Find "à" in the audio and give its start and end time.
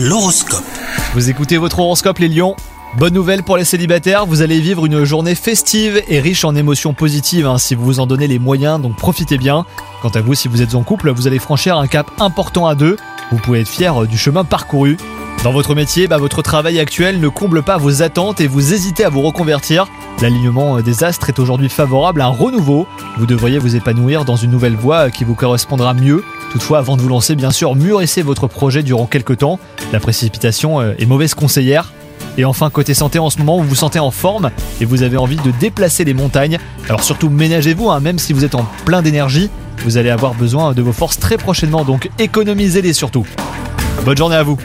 10.10-10.20, 12.68-12.76, 19.06-19.08, 22.20-22.26, 44.36-44.42